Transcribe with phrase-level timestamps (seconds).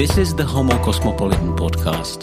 [0.00, 2.22] This is the Homo Cosmopolitan podcast,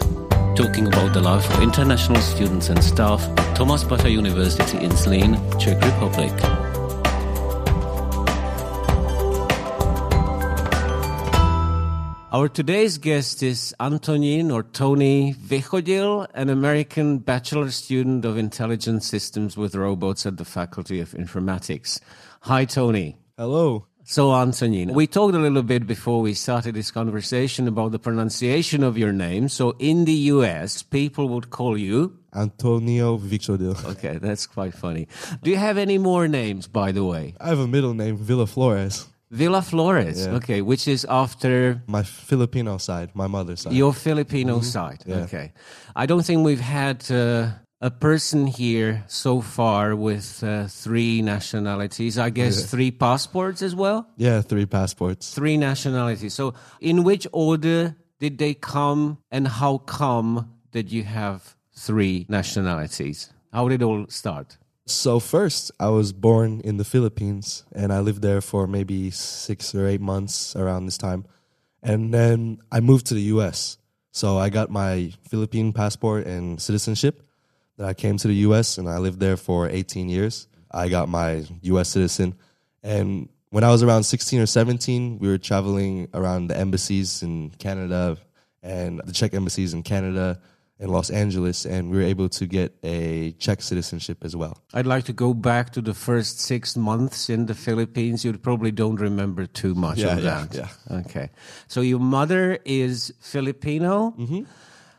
[0.56, 5.38] talking about the life of international students and staff at Thomas Bata University in Zlín,
[5.60, 6.34] Czech Republic.
[12.32, 19.56] Our today's guest is Antonín or Tony Vychodil, an American bachelor student of intelligent systems
[19.56, 22.00] with robots at the Faculty of Informatics.
[22.42, 23.20] Hi, Tony.
[23.38, 23.86] Hello.
[24.10, 28.82] So, Antonín, we talked a little bit before we started this conversation about the pronunciation
[28.82, 29.50] of your name.
[29.50, 32.18] So, in the US, people would call you.
[32.34, 33.76] Antonio Vychodil.
[33.92, 35.10] Okay, that's quite funny.
[35.44, 37.36] Do you have any more names, by the way?
[37.42, 39.08] I have a middle name, Villa Flores.
[39.30, 40.36] Villa Flores, Yeah.
[40.36, 43.74] okay, which is after My Filipino side, my mother's side.
[43.74, 45.04] your Filipino side.
[45.06, 45.26] Yeah.
[45.26, 45.52] Okay.
[45.98, 52.18] I don't think we've had uh, a person here so far with uh, three nationalities.
[52.18, 54.08] I guess three passports as well?
[54.18, 55.34] yeah, three passports.
[55.34, 56.34] Three nationalities.
[56.34, 63.32] So, in which order did they come, and how come that you have three nationalities?
[63.54, 64.58] How did it all start?
[64.88, 69.76] So first, I was born in the Philippines, and I lived there for maybe six
[69.76, 71.26] or eight months around this time,
[71.84, 73.78] and then I moved to the U.S.
[74.12, 77.27] So I got my Philippine passport and citizenship.
[77.78, 78.78] Then I came to the U.S.
[78.78, 80.48] and I lived there for 18 years.
[80.72, 81.90] I got my U.S.
[81.90, 82.36] citizen,
[82.84, 87.52] and when I was around 16 or 17, we were traveling around the embassies in
[87.52, 88.18] Canada
[88.62, 90.40] and the Czech embassies in Canada
[90.80, 94.62] and Los Angeles, and we were able to get a Czech citizenship as well.
[94.74, 98.26] I'd like to go back to the first six months in the Philippines.
[98.26, 100.56] You probably don't remember too much Yeah, of yeah, that.
[100.90, 100.98] yeah.
[101.00, 101.30] Okay.
[101.68, 104.14] So your mother is Filipino.
[104.20, 104.42] Mm-hmm.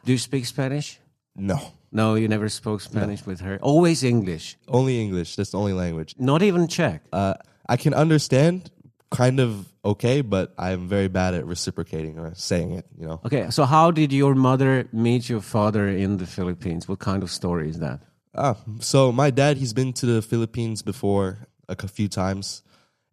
[0.04, 0.98] Do you speak Spanish?
[1.36, 3.58] No, No, you never spoke Spanish with her.
[3.62, 4.56] Always English.
[4.68, 5.36] only English.
[5.36, 6.14] That's the only language.
[6.18, 7.02] Not even Czech.
[7.12, 7.34] Uh,
[7.68, 8.70] I can understand
[9.10, 12.84] kind of okay, but I'm very bad at reciprocating or saying it.
[12.98, 13.50] You know, Okay.
[13.50, 16.88] So how did your mother meet your father in the Philippines?
[16.88, 18.00] What kind of story is that?
[18.34, 22.62] Ah, so my dad, he's been to the Philippines before a few times,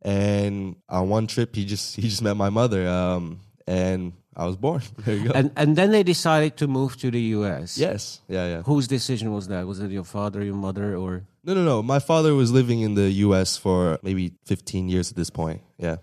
[0.01, 4.57] and on one trip, he just he just met my mother, um, and I was
[4.57, 4.81] born.
[5.05, 5.31] There you go.
[5.33, 7.77] And and then they decided to move to the U.S.
[7.77, 8.61] yes, yeah, yeah.
[8.63, 9.65] Whose decision was that?
[9.67, 11.23] Was it your father, your mother, or?
[11.43, 11.83] No, no, no.
[11.83, 13.55] My father was living in the U.S.
[13.57, 15.61] for maybe 15 years at this point.
[15.77, 15.97] Yeah,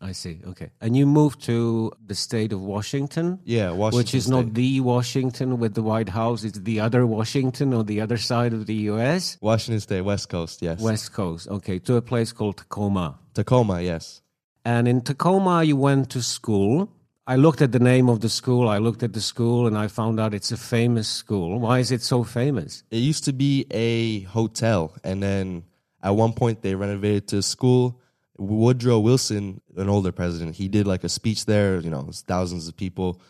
[0.00, 0.40] I see.
[0.46, 0.70] Okay.
[0.80, 3.70] And you moved to the state of Washington, yeah.
[3.70, 4.32] Washington which is State.
[4.36, 6.44] not the Washington with the White House.
[6.44, 9.38] It's the other Washington on the other side of the U.S.
[9.40, 10.62] Washington State, West Coast.
[10.62, 11.48] Yes, West Coast.
[11.48, 11.78] Okay.
[11.80, 13.18] To a place called Tacoma.
[13.34, 13.80] Tacoma.
[13.82, 14.22] Yes.
[14.66, 16.90] And in Tacoma, you went to school.
[17.24, 18.68] I looked at the name of the school.
[18.68, 21.60] I looked at the school and I found out it's a famous school.
[21.60, 22.82] Why is it so famous?
[22.90, 25.62] It used to be a hotel, and then
[26.02, 28.00] at one point they renovated to a school.
[28.38, 31.78] Woodrow Wilson, an older president, he did like a speech there.
[31.78, 33.20] You know, thousands of people,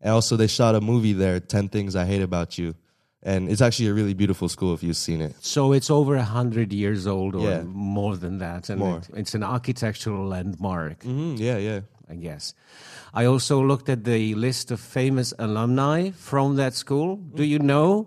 [0.00, 2.74] and also they shot a movie there, Ten Things I Hate About You,
[3.26, 5.34] and it's actually a really beautiful school if you've seen it.
[5.40, 7.62] So it's over a hundred years old or Yeah.
[7.64, 8.70] more than that.
[8.70, 10.98] And it- it's an architectural landmark.
[11.04, 11.80] Mm, yeah, yeah.
[12.08, 12.54] I guess.
[13.12, 17.16] I also looked at the list of famous alumni from that school.
[17.34, 18.06] Do you know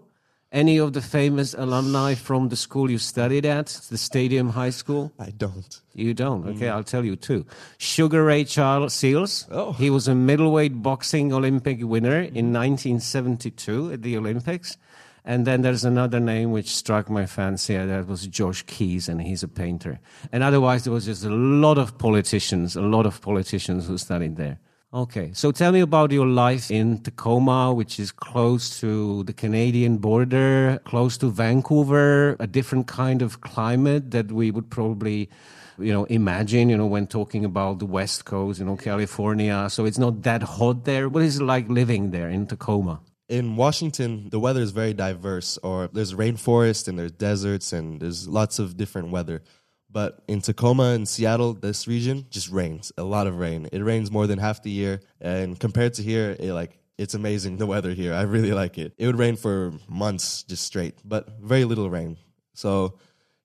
[0.51, 5.11] any of the famous alumni from the school you studied at, the Stadium High School?
[5.19, 5.81] I don't.
[5.93, 6.47] You don't.
[6.47, 7.45] Okay, I'll tell you too.
[7.77, 9.45] Sugar Ray Charles Seales.
[9.51, 9.73] Oh.
[9.73, 14.77] He was a middleweight boxing Olympic winner in 1972 at the Olympics.
[15.25, 17.75] And then there's another name which struck my fancy.
[17.75, 19.99] uh, That was Josh Keys, and he's a painter.
[20.31, 24.37] And otherwise, there was just a lot of politicians, a lot of politicians who studied
[24.37, 24.59] there.
[24.91, 29.97] Okay, so tell me about your life in Tacoma, which is close to the Canadian
[29.97, 35.29] border, close to Vancouver, a different kind of climate that we would probably
[35.77, 39.85] you know imagine you know when talking about the west coast you know california so
[39.85, 44.29] it's not that hot there what is it like living there in tacoma In Washington,
[44.29, 45.57] the weather is very diverse.
[45.63, 49.43] Or there's rainforest and there's deserts and there's lots of different weather.
[49.91, 53.67] But in Tacoma and Seattle, this region just rains a lot of rain.
[53.71, 57.57] It rains more than half the year, and compared to here, it like it's amazing
[57.57, 58.13] the weather here.
[58.13, 58.93] I really like it.
[58.97, 62.17] It would rain for months just straight, but very little rain.
[62.53, 62.99] So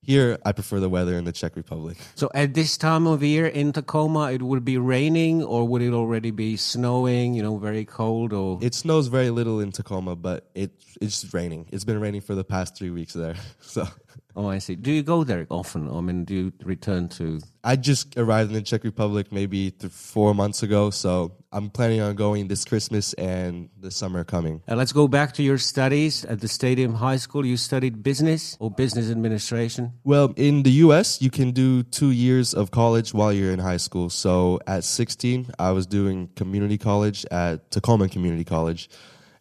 [0.05, 1.97] here, I prefer the weather in the Czech Republic.
[2.15, 5.93] so at this time of year in tacoma it would be raining or would it
[5.93, 10.49] already be snowing you know very cold or It snows very little in Tacoma, but
[10.55, 10.71] it
[11.01, 11.67] it's raining.
[11.71, 13.35] It's been raining for the past three weeks there.
[13.61, 13.87] So
[14.35, 14.75] Oh, I see.
[14.75, 15.89] Do you go there often?
[15.89, 17.39] I mean, do you return to?
[17.63, 22.01] I just arrived in the Czech Republic maybe th- four months ago, so I'm planning
[22.01, 24.61] on going this Christmas and the summer coming.
[24.69, 27.45] Uh, let's go back to your studies at the Stadium High School.
[27.45, 29.93] You studied business or business administration.
[30.03, 33.77] Well, in the US, you can do two years of college while you're in high
[33.77, 34.09] school.
[34.09, 38.89] So at 16, I was doing community college at Tacoma Community College.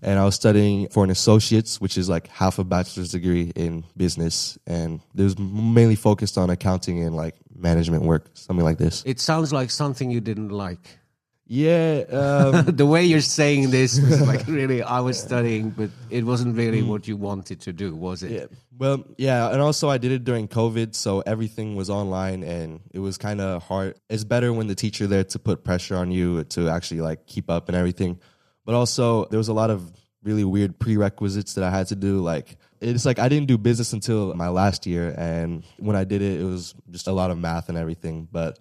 [0.05, 3.85] And I was studying for an associate's, which is like half a bachelor's degree in
[3.97, 4.59] business.
[4.67, 9.03] And it was mainly focused on accounting and like management work, something like this.
[9.07, 10.99] It sounds like something you didn't like.
[11.47, 12.05] Yeah.
[12.11, 16.57] Um, the way you're saying this was like really, I was studying, but it wasn't
[16.57, 18.31] really what you wanted to do, was it?
[18.31, 18.47] Yeah.
[18.77, 22.99] Well, yeah, and also I did it during COVID, so everything was online and it
[22.99, 24.01] was kind of hard.
[24.09, 27.51] It's better when the teacher there to put pressure on you to actually like keep
[27.51, 28.19] up and everything.
[28.65, 32.21] But also there was a lot of really weird prerequisites that I had to do
[32.21, 36.23] like it's like I didn't do business until my last year and when I did
[36.23, 38.59] it it was just a lot of math and everything, but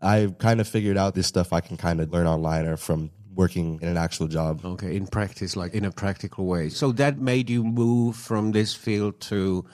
[0.00, 3.10] I kind of figured out this stuff I can kind of learn online or from
[3.34, 4.64] working in an actual job.
[4.64, 6.68] Okay, in practice, like in a practical way.
[6.68, 9.64] So that made you move from this field to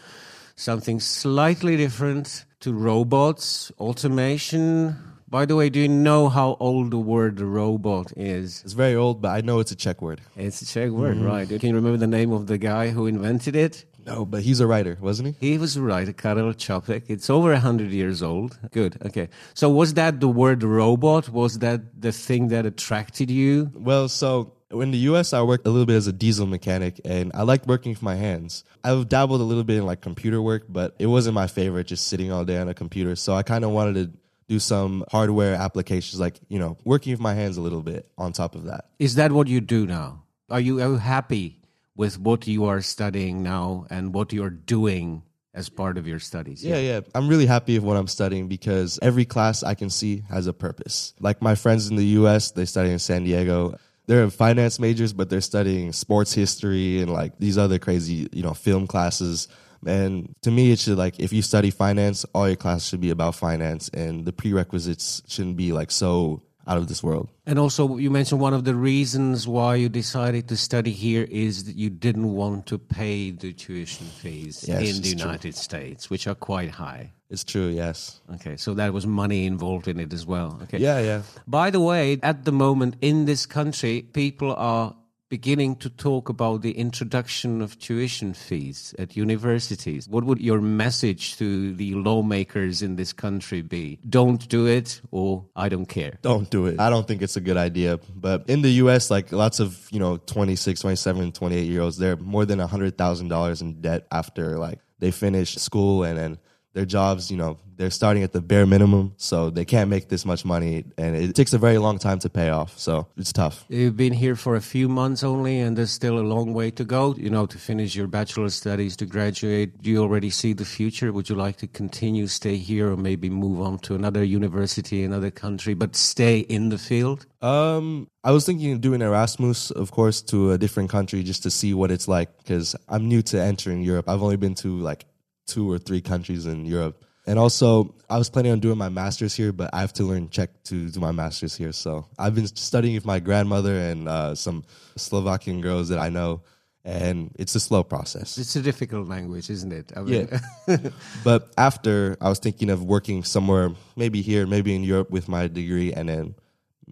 [0.57, 4.97] something slightly different to robots, automation.
[5.31, 8.63] By the way, do you know how old the word robot is?
[8.65, 10.21] It's very old, but I know it's a Czech word.
[10.37, 11.25] It's a Czech word, mm.
[11.25, 11.49] right?
[11.49, 13.85] Can you remember the name of the guy who invented it?
[14.05, 15.53] No, but he's a writer, wasn't he?
[15.53, 17.05] He was right, Karel Čapek.
[17.07, 18.59] It's over 100 years old.
[18.73, 19.29] Good, okay.
[19.55, 21.29] So was that the word robot?
[21.29, 23.71] Was that the thing that attracted you?
[23.73, 27.31] Well, so in the US, I worked a little bit as a diesel mechanic and
[27.35, 28.65] I liked working with my hands.
[28.83, 32.09] I've dabbled a little bit in like computer work, but it wasn't my favorite just
[32.09, 33.15] sitting all day on a computer.
[33.15, 34.19] So I kind of wanted to
[34.51, 38.33] do some hardware applications, like, you know, working with my hands a little bit on
[38.33, 38.87] top of that.
[38.99, 40.25] Is that what you do now?
[40.51, 41.61] Are you, are you happy
[41.95, 45.23] with what you are studying now and what you're doing
[45.55, 46.65] as part of your studies?
[46.65, 47.01] Yeah, yeah.
[47.15, 50.53] I'm really happy with what I'm studying because every class I can see has a
[50.53, 51.15] purpose.
[51.21, 53.79] Like my friends in the US, they study in San Diego.
[54.09, 58.55] They're finance majors, but they're studying sports history and like these other crazy, you know,
[58.55, 59.47] film classes.
[59.87, 63.11] And to me, it should like if you study finance, all your classes should be
[63.11, 67.29] about finance, and the prerequisites shouldn't be like so out of this world.
[67.47, 71.65] And also, you mentioned one of the reasons why you decided to study here is
[71.65, 75.19] that you didn't want to pay the tuition fees Yes, in the it's true.
[75.31, 77.13] United States, which are quite high.
[77.31, 78.21] It's true, yes.
[78.35, 80.59] Okay, so that was money involved in it as well.
[80.65, 80.79] Okay.
[80.79, 81.23] Yeah, yeah.
[81.47, 84.95] By the way, at the moment in this country, people are
[85.31, 90.09] beginning to talk about the introduction of tuition fees at universities.
[90.09, 94.01] What would your message to the lawmakers in this country be?
[94.07, 96.19] Don't do it or I don't care.
[96.21, 96.81] Don't do it.
[96.81, 98.01] I don't think it's a good idea.
[98.15, 102.17] But in the US, like lots of, you know, 26, 27, 28 year olds, they're
[102.17, 106.39] more than $100,000 in debt after like they finish school and then
[106.73, 109.15] their jobs, you know, they're starting at the bare minimum.
[109.17, 112.29] So they can't make this much money and it takes a very long time to
[112.29, 112.79] pay off.
[112.79, 113.65] So it's tough.
[113.69, 116.85] You've been here for a few months only, and there's still a long way to
[116.85, 119.81] go, you know, to finish your bachelor studies, to graduate.
[119.83, 121.13] Do you already see the future?
[121.13, 125.31] Would you like to continue, stay here, or maybe move on to another university, another
[125.31, 127.27] country, but stay in the field?
[127.41, 131.51] Um, I was thinking of doing Erasmus, of course, to a different country just to
[131.51, 134.09] see what it's like because I'm new to entering Europe.
[134.09, 135.07] I've only been to like
[135.51, 137.05] two or three countries in Europe.
[137.27, 140.31] And also, I was planning on doing my master's here, but I have to learn
[140.31, 141.73] Czech to do my master's here.
[141.73, 144.65] So I've been studying with my grandmother and uh, some
[144.97, 146.43] Slovakian girls that I know,
[146.85, 148.39] and it's a slow process.
[148.39, 149.93] It's a difficult language, isn't it?
[149.95, 150.29] I mean,
[150.67, 150.77] Yeah.
[151.25, 155.47] but after, I was thinking of working somewhere, maybe here, maybe in Europe with my
[155.47, 156.35] degree, and then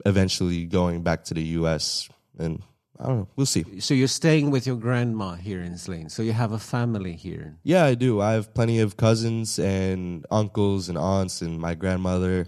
[0.05, 2.09] eventually going back to the US.
[2.39, 2.63] And
[3.01, 3.81] I don't know, we'll see.
[3.81, 6.11] so you're staying with your grandma here in Zlín.
[6.11, 7.57] So you have a family here.
[7.63, 8.21] Yeah, I do.
[8.21, 12.47] I have plenty of cousins and uncles and aunts and my grandmother.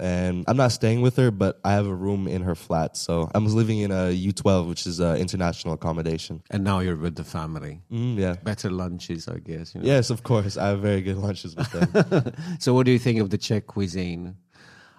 [0.00, 2.96] And I'm not staying with her, but I have a room in her flat.
[2.96, 6.42] So I'm living in a U12, which is an international accommodation.
[6.50, 7.82] And now you're with the family.
[7.92, 8.34] Mm, yeah.
[8.42, 9.74] Better lunches, I guess.
[9.74, 9.86] You know?
[9.86, 10.56] Yes, of course.
[10.56, 12.32] I have very good lunches with them.
[12.58, 14.36] So what do you think of the Czech cuisine?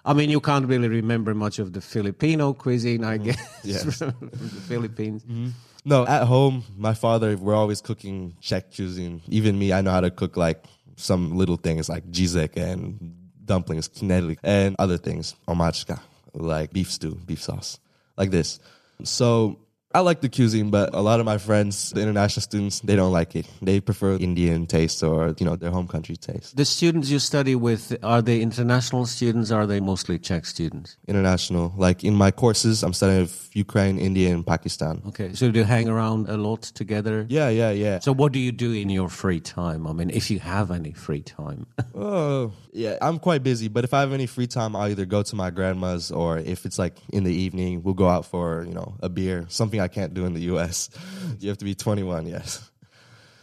[0.04, 3.24] I mean, you can't really remember much of the Filipino cuisine, I mm-hmm.
[3.24, 3.98] guess, Yes.
[3.98, 5.22] from the Philippines.
[5.24, 5.48] Mm-hmm.
[5.84, 9.22] no, at home, my father, we're always cooking Czech cuisine.
[9.28, 10.64] Even me, I know how to cook like
[10.96, 12.98] some little things like řízek and
[13.44, 16.00] dumplings, knedlík, and other things, omáčka,
[16.34, 17.78] like beef stew, beef sauce,
[18.16, 18.60] like this.
[19.02, 19.58] So
[19.94, 23.12] I like the cuisine, but a lot of my friends, the international students, they don't
[23.12, 23.46] like it.
[23.62, 26.56] They prefer Indian taste or, you know, their home country taste.
[26.56, 30.96] The students you study with, are they international students or are they mostly Czech students?
[31.06, 31.72] International.
[31.76, 35.00] Like in my courses, I'm studying with Ukraine, India, and Pakistan.
[35.10, 37.24] Okay, so do you hang around a lot together?
[37.28, 38.00] Yeah, yeah, yeah.
[38.00, 39.86] So what do you do in your free time?
[39.86, 41.66] I mean, if you have any free time.
[41.96, 42.98] Oh, yeah.
[43.00, 45.50] I'm quite busy, but if I have any free time, I'll either go to my
[45.50, 49.08] grandma's or if it's like in the evening, we'll go out for, you know, a
[49.08, 50.90] beer, something I can't do in the US.
[51.40, 52.70] you have to be 21, yes.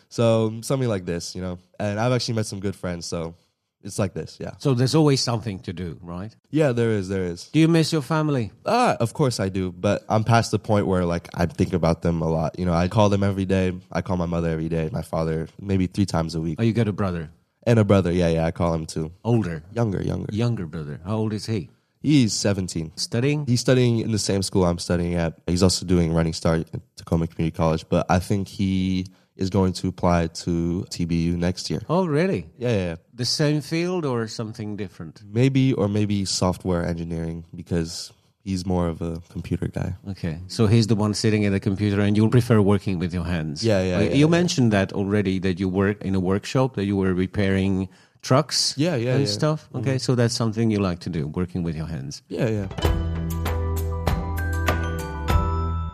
[0.10, 1.58] So something like this, you know.
[1.80, 3.36] And I've actually met some good friends, so
[3.84, 4.52] it's like this, yeah.
[4.60, 6.36] so there's always something to do, right?
[6.52, 7.48] Yeah, there is, there is.
[7.48, 8.52] Do you miss your family?
[8.66, 12.04] Ah, of course I do, but I'm past the point where like I think about
[12.04, 12.60] them a lot.
[12.60, 13.74] You know, I call them every day.
[13.92, 16.74] I call my mother every day, my father maybe three times a week, Oh, you
[16.74, 17.32] got a brother,
[17.66, 18.12] and a brother.
[18.12, 19.12] Yeah, yeah, I call him too.
[19.24, 20.28] older, Younger, younger.
[20.32, 21.00] younger brother.
[21.04, 21.70] How old is he?
[22.02, 22.94] He's 17.
[22.96, 23.46] Studying?
[23.46, 25.34] He's studying in the same school I'm studying at.
[25.48, 29.06] He's also doing Running Start at Tacoma Community College, but I think he
[29.36, 31.82] is going to apply to TBU next year.
[31.90, 32.48] Oh, really?
[32.58, 32.96] Yeah, yeah, yeah.
[33.14, 35.22] The same field or something different?
[35.32, 38.12] Maybe or maybe software engineering because
[38.44, 39.96] he's more of a computer guy.
[40.10, 43.24] Okay, so he's the one sitting at the computer, and you'll prefer working with your
[43.26, 43.64] hands.
[43.64, 44.32] Yeah, yeah, Uh, yeah, you yeah.
[44.40, 45.38] mentioned that already.
[45.40, 47.90] That you work in a workshop, that you were repairing
[48.22, 48.74] trucks.
[48.78, 49.32] Yeah, yeah, and yeah.
[49.32, 49.70] stuff.
[49.76, 52.22] Okay, so that's something you like to do, working with your hands.
[52.30, 52.68] Yeah, yeah.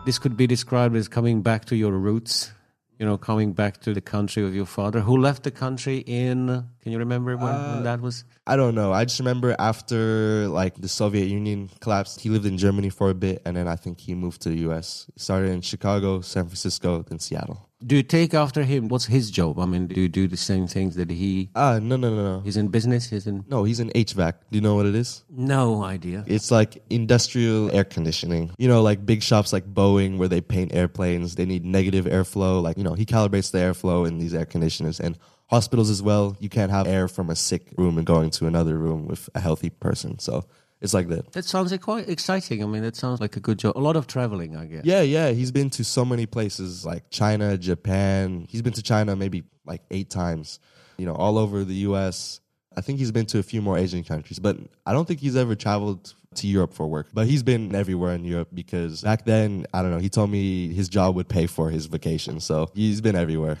[0.06, 2.52] This could be described as coming back to your roots.
[2.98, 6.64] You know, coming back to the country of your father, who left the country in.
[6.82, 8.24] Can you remember when, Uh, when that was?
[8.44, 8.92] I don't know.
[8.92, 13.14] I just remember after like the Soviet Union collapsed, he lived in Germany for a
[13.14, 15.06] bit, and then I think he moved to the U.S.
[15.14, 17.67] He started in Chicago, San Francisco, then Seattle.
[17.86, 18.88] Do you take after him?
[18.88, 19.60] What's his job?
[19.60, 21.48] I mean, do you do the same things that he?
[21.54, 22.40] Ah, no, no, no, no.
[22.40, 23.08] He's in business.
[23.08, 23.44] He's in.
[23.48, 24.32] No, he's in HVAC.
[24.50, 25.22] Do you know what it is?
[25.30, 26.24] No idea.
[26.26, 28.50] It's like industrial air conditioning.
[28.58, 32.60] You know, like big shops like Boeing where they paint airplanes, they need negative airflow.
[32.60, 34.98] Like, you know, he calibrates the airflow in these air conditioners.
[34.98, 35.16] And
[35.46, 38.76] hospitals as well, you can't have air from a sick room and going to another
[38.76, 40.18] room with a healthy person.
[40.18, 40.46] So
[40.80, 41.32] it's like that.
[41.32, 42.62] That sounds like quite exciting.
[42.62, 43.76] I mean, that sounds like a good job.
[43.76, 44.84] A lot of traveling, I guess.
[44.84, 45.30] Yeah, yeah.
[45.30, 48.46] He's been to so many places like China, Japan.
[48.48, 50.60] He's been to China maybe like eight times,
[50.96, 52.40] you know, all over the US.
[52.76, 54.56] I think he's been to a few more Asian countries, but
[54.86, 57.08] I don't think he's ever traveled to Europe for work.
[57.12, 60.72] But he's been everywhere in Europe because back then, I don't know, he told me
[60.72, 62.38] his job would pay for his vacation.
[62.38, 63.58] So he's been everywhere.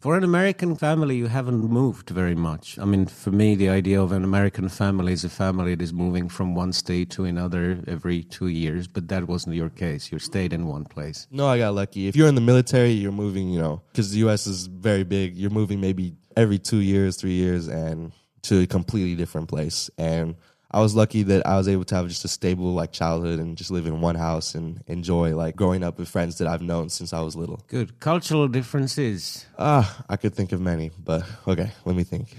[0.00, 2.78] For an American family, you haven't moved very much.
[2.78, 5.92] I mean, for me, the idea of an American family is a family that is
[5.92, 10.10] moving from one state to another every two years, but that wasn't your case.
[10.10, 11.26] You stayed in one place.
[11.30, 12.08] No, I got lucky.
[12.08, 15.36] If you're in the military, you're moving, you know, because the US is very big.
[15.36, 18.12] You're moving maybe every two years, three years, and
[18.44, 19.90] to a completely different place.
[19.98, 20.34] And
[20.72, 23.56] I was lucky that I was able to have just a stable like childhood and
[23.56, 26.90] just live in one house and enjoy like growing up with friends that I've known
[26.90, 27.60] since I was little.
[27.66, 27.98] Good.
[27.98, 29.46] Cultural differences.
[29.58, 32.36] Ah, I could think of many, but okay, let me think.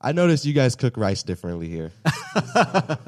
[0.00, 1.90] I noticed you guys cook rice differently here.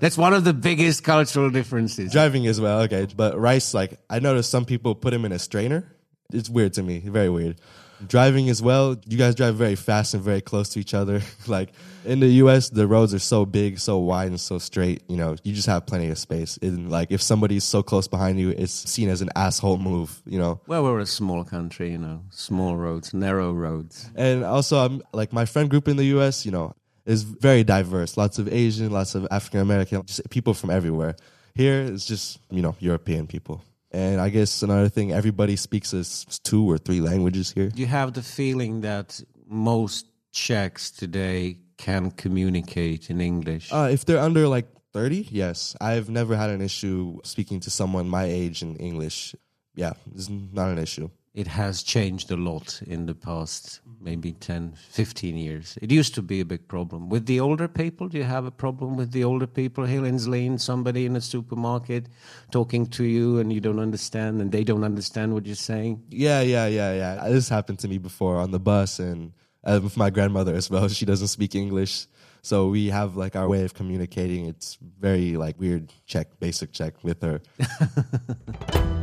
[0.00, 2.12] That's one of the biggest cultural differences.
[2.12, 3.06] Driving as well, okay.
[3.14, 5.92] But rice, like I noticed some people put them in a strainer.
[6.32, 7.60] It's weird to me, very weird.
[8.06, 11.20] Driving as well, you guys drive very fast and very close to each other.
[11.46, 11.70] like
[12.04, 15.02] in the US, the roads are so big, so wide, and so straight.
[15.08, 16.58] You know, you just have plenty of space.
[16.62, 20.22] And like if somebody's so close behind you, it's seen as an asshole move.
[20.26, 24.10] You know, Well, we're a small country, you know, small roads, narrow roads.
[24.14, 26.44] And also, I'm like my friend group in the U.S.
[26.46, 26.74] You know,
[27.06, 28.16] is very diverse.
[28.16, 31.16] Lots of Asian, lots of African American, just people from everywhere.
[31.54, 33.62] Here, it's just you know European people.
[33.92, 37.70] And I guess another thing, everybody speaks us two or three languages here.
[37.70, 43.72] Do you have the feeling that most Czechs today can communicate in English?
[43.72, 48.08] Uh, if they're under like thirty, yes, I've never had an issue speaking to someone
[48.08, 49.34] my age in English.
[49.74, 51.10] Yeah, it's not an issue.
[51.32, 56.22] It has changed a lot in the past maybe 10 15 years it used to
[56.22, 59.22] be a big problem with the older people do you have a problem with the
[59.22, 62.08] older people here in Zlin, somebody in a supermarket
[62.50, 66.40] talking to you and you don't understand and they don't understand what you're saying Yeah,
[66.40, 67.28] yeah, yeah, yeah.
[67.28, 69.32] This happened to me before on the bus and
[69.64, 70.88] uh, with my grandmother as well.
[71.00, 72.06] She doesn't speak English.
[72.42, 74.46] So we have like our way of communicating.
[74.46, 77.40] It's very like weird Czech, basic Czech with her.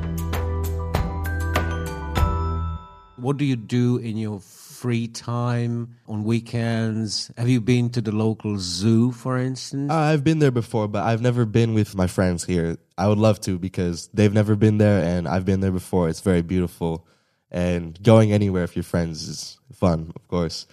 [3.18, 8.12] what do you do in your free time on weekends have you been to the
[8.12, 12.06] local zoo for instance Uh, I've been there before, but I've never been with my
[12.08, 12.78] friends here.
[12.98, 16.10] I would love to because they've never been there and I've been there before.
[16.10, 17.08] It's very beautiful.
[17.50, 20.68] And going anywhere with your friends is fun, of course.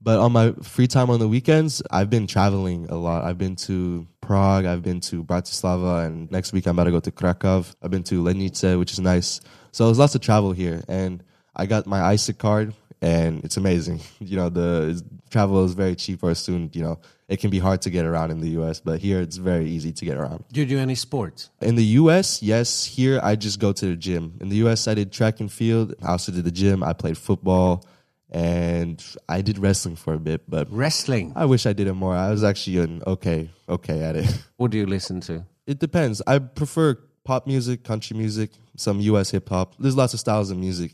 [0.00, 3.24] But on my free time on the weekends, I've been traveling a lot.
[3.24, 4.64] I've been to Prague.
[4.66, 7.64] I've been to Bratislava, and next week I'm about to go to Krakow.
[7.82, 9.40] I've been to Lednice, which is nice.
[9.72, 11.22] So there's lots of travel here, and
[11.56, 14.00] I got my ISIC card, and it's amazing.
[14.20, 16.74] You know, the travel is very cheap for a student.
[16.74, 19.36] You know, it can be hard to get around in the U.S., but here it's
[19.36, 20.44] very easy to get around.
[20.52, 21.50] Do you do any sports?
[21.60, 22.84] In the U.S., yes.
[22.84, 24.34] Here, I just go to the gym.
[24.40, 25.94] In the U.S., I did track and field.
[26.02, 26.82] I also did the gym.
[26.82, 27.84] I played football,
[28.30, 30.42] and I did wrestling for a bit.
[30.48, 31.32] But Wrestling.
[31.36, 32.14] I wish I did it more.
[32.16, 34.26] I was actually an okay, okay at it.
[34.56, 35.44] What do you listen to?
[35.66, 36.22] It depends.
[36.26, 39.30] I prefer pop music, country music, some U.S.
[39.30, 39.74] hip hop.
[39.78, 40.92] There's lots of styles of music.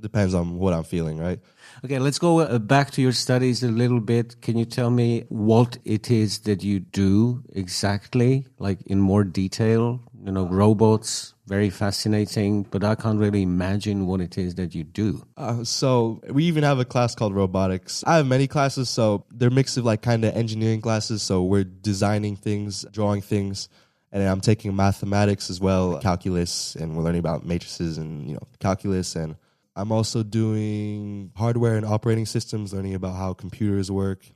[0.00, 1.40] Depends on what I'm feeling, right?
[1.84, 4.40] Okay, let's go uh, back to your studies a little bit.
[4.40, 10.00] Can you tell me what it is that you do exactly, like in more detail?
[10.24, 14.84] You know, robots, very fascinating, but I can't really imagine what it is that you
[14.84, 15.24] do.
[15.36, 18.04] Uh, so we even have a class called robotics.
[18.06, 21.22] I have many classes, so they're mix of like kind of engineering classes.
[21.22, 23.68] So we're designing things, drawing things,
[24.12, 28.46] and I'm taking mathematics as well, calculus, and we're learning about matrices and you know
[28.60, 29.16] calculus.
[29.16, 29.36] And
[29.78, 34.26] I'm also doing hardware and operating systems, learning about how computers work.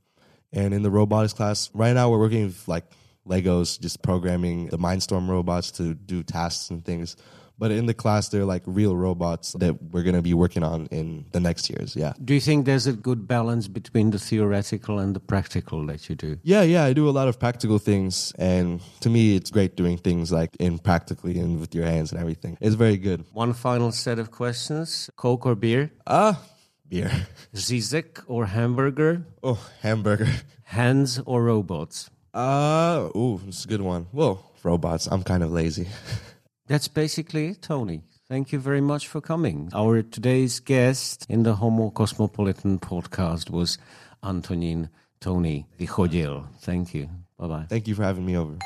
[0.53, 2.85] And in the robotics class, right now we're working with like
[3.27, 7.17] Legos, just programming the Mindstorm robots to do tasks and things.
[7.59, 10.87] But in the class, they're like real robots that we're going to be working on
[10.91, 11.95] in the next years.
[11.95, 12.13] Yeah.
[12.25, 16.17] Do you think there's a good balance between the theoretical and the practical that you
[16.17, 16.39] do?
[16.43, 18.33] Yeah, yeah, I do a lot of practical things.
[18.39, 22.21] And to me, it's great doing things like in practically and with your hands and
[22.21, 22.59] everything.
[22.61, 23.25] It's very good.
[23.33, 25.91] One final set of questions Coke or beer?
[26.07, 26.41] Ah,
[26.89, 27.11] beer.
[27.55, 29.25] Řízek or hamburger?
[29.43, 30.29] Oh, hamburger.
[30.65, 32.09] Hands or robots?
[32.33, 34.07] Uh, ooh, it's a good one.
[34.13, 35.07] Well, robots.
[35.07, 35.89] I'm kind of lazy.
[36.67, 38.03] That's basically it, Tony.
[38.29, 39.69] Thank you very much for coming.
[39.75, 43.79] Our today's guest in the Homo Cosmopolitan podcast was
[44.23, 44.89] Antonin
[45.21, 46.47] Tony Vychodil.
[46.61, 47.11] Thank you.
[47.39, 47.67] Bye bye.
[47.69, 48.59] Thank you for having me over.